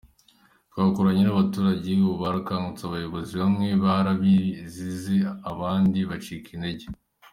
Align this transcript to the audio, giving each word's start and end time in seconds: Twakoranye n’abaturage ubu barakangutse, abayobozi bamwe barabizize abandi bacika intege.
Twakoranye 0.69 1.21
n’abaturage 1.23 1.87
ubu 2.03 2.13
barakangutse, 2.23 2.81
abayobozi 2.85 3.33
bamwe 3.41 3.67
barabizize 3.83 5.15
abandi 5.51 5.99
bacika 6.09 6.49
intege. 6.57 6.85